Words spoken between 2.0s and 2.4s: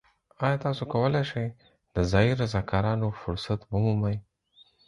ځایی